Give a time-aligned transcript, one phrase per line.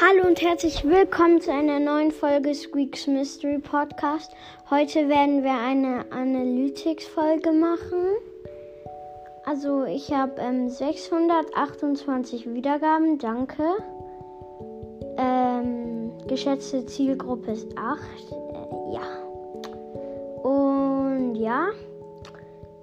[0.00, 4.32] Hallo und herzlich willkommen zu einer neuen Folge Squeaks Mystery Podcast.
[4.68, 8.16] Heute werden wir eine Analytics-Folge machen.
[9.44, 13.62] Also ich habe ähm, 628 Wiedergaben, danke.
[15.16, 18.00] Ähm, geschätzte Zielgruppe ist 8.
[18.32, 19.22] Äh, ja.
[20.42, 21.68] Und ja,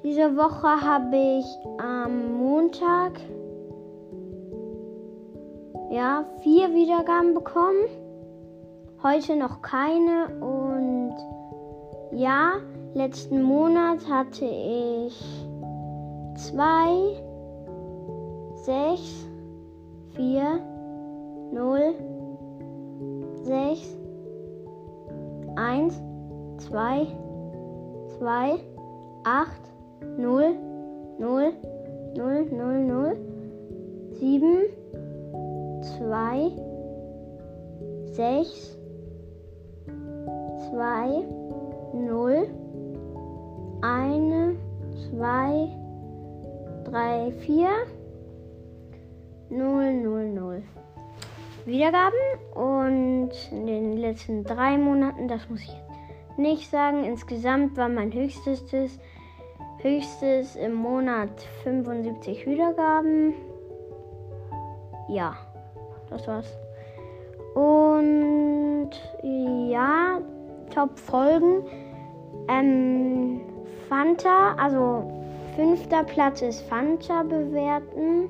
[0.02, 1.46] diese Woche habe ich
[1.78, 3.20] am Montag
[5.92, 7.86] ja, vier Wiedergaben bekommen.
[9.04, 10.28] Heute noch keine.
[10.40, 11.16] Und
[12.12, 12.54] ja,
[12.94, 15.48] letzten Monat hatte ich
[16.36, 17.22] zwei,
[18.56, 19.28] sechs,
[20.16, 20.60] vier,
[21.52, 21.96] null,
[23.44, 23.98] sechs,
[25.56, 26.02] eins,
[26.58, 27.08] zwei,
[28.18, 28.60] zwei,
[29.24, 29.62] acht,
[30.18, 30.56] null,
[31.18, 31.54] null,
[32.16, 33.18] null, null, null,
[34.12, 34.81] sieben
[36.02, 36.52] zwei,
[38.06, 38.76] sechs,
[40.68, 41.24] zwei,
[41.94, 42.50] null,
[43.82, 44.56] eine,
[45.10, 45.70] zwei,
[46.86, 47.70] drei, vier,
[49.52, 50.64] null, null, null.
[51.66, 52.18] Wiedergaben
[52.56, 58.64] und in den letzten drei Monaten, das muss ich nicht sagen, insgesamt war mein höchstes,
[59.78, 63.36] höchstes im Monat 75 Wiedergaben.
[65.08, 65.36] Ja
[66.12, 66.58] das war's.
[67.56, 68.92] Und
[69.24, 70.20] ja,
[70.74, 71.64] Top-Folgen.
[72.48, 73.42] Ähm,
[73.90, 75.12] Fanta, also
[75.56, 78.30] fünfter Platz ist Fanta bewerten.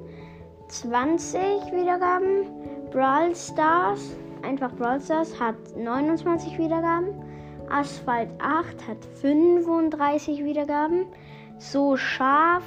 [0.68, 2.46] 20 Wiedergaben.
[2.92, 7.10] Brawl Stars, einfach Brawl Stars, hat 29 Wiedergaben.
[7.70, 11.06] Asphalt 8 hat 35 Wiedergaben.
[11.58, 12.64] So scharf,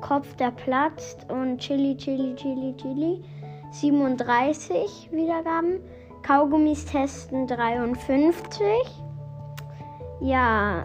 [0.00, 3.22] Kopf der platzt und Chili, Chili, Chili, Chili
[3.70, 5.80] 37 Wiedergaben.
[6.22, 8.64] Kaugummis testen 53.
[10.20, 10.84] Ja,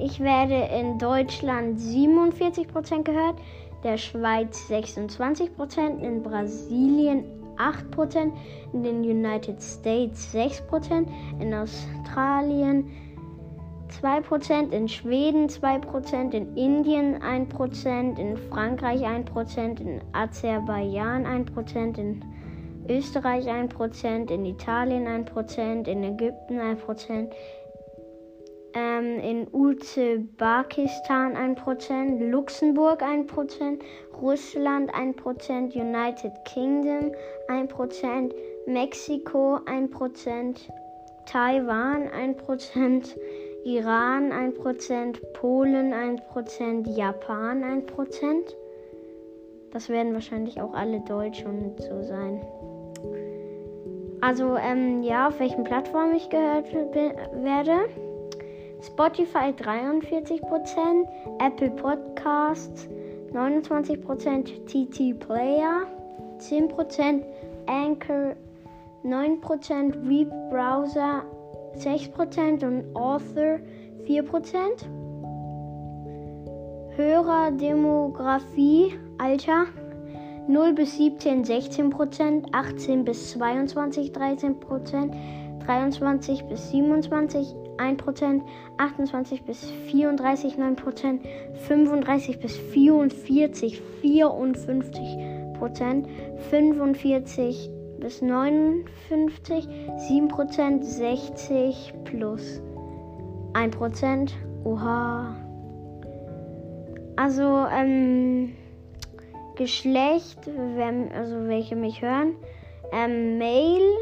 [0.00, 3.36] ich werde in Deutschland 47% gehört,
[3.82, 7.24] der Schweiz 26%, in Brasilien
[7.56, 8.32] 8%,
[8.72, 11.06] in den United States 6%,
[11.40, 12.90] in Australien
[13.88, 22.24] 2%, in Schweden 2%, in Indien 1%, in Frankreich 1%, in Aserbaidschan 1%, in
[22.88, 27.30] Österreich 1%, in Italien 1%, in Ägypten 1%,
[28.74, 33.82] ähm, in Usbekistan 1%, Luxemburg 1%,
[34.20, 37.12] Russland 1%, United Kingdom
[37.48, 38.34] 1%,
[38.66, 40.70] Mexiko 1%,
[41.26, 43.16] Taiwan 1%,
[43.68, 48.54] Iran 1%, Polen 1%, Japan 1%.
[49.72, 52.40] Das werden wahrscheinlich auch alle Deutsch und so sein.
[54.22, 57.90] Also, ähm, ja, auf welchen Plattformen ich gehört werde.
[58.80, 60.40] Spotify 43%,
[61.38, 62.88] Apple Podcasts
[63.34, 65.82] 29%, TT Player
[66.38, 67.22] 10%,
[67.66, 68.34] Anchor
[69.04, 71.22] 9%, Weeb Browser
[71.76, 73.58] 6% und Author
[74.06, 74.86] 4%.
[76.96, 79.66] Hörerdemografie, Alter
[80.48, 85.12] 0 bis 17 16%, 18 bis 22 13%,
[85.66, 88.40] 23 bis 27 1%,
[88.78, 91.18] 28 bis 34 9%,
[91.66, 96.04] 35 bis 44 54%,
[96.50, 97.70] 45
[98.00, 99.68] bis 59,
[100.08, 102.62] 7%, 60 plus
[103.54, 104.30] 1%.
[104.64, 105.34] Oha.
[107.16, 108.54] Also, ähm,
[109.56, 112.36] Geschlecht, wenn, also welche mich hören.
[112.92, 113.96] Ähm, Male,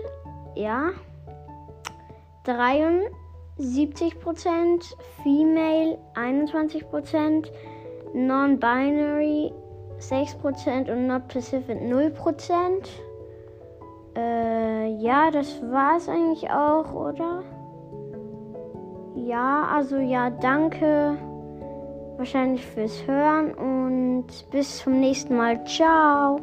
[0.55, 0.91] ja.
[2.45, 3.11] 73%,
[5.23, 7.51] Female 21%,
[8.13, 9.51] Non-Binary
[9.99, 12.89] 6% und Not Pacific 0%.
[14.17, 17.43] Äh, ja, das war es eigentlich auch, oder?
[19.15, 21.19] Ja, also ja, danke
[22.17, 25.63] wahrscheinlich fürs Hören und bis zum nächsten Mal.
[25.65, 26.41] Ciao.